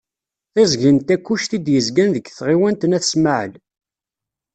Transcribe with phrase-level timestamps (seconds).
[0.53, 3.53] Tiẓgi n Takkuct i d-yezgan deg tɣiwant n At Smaεel.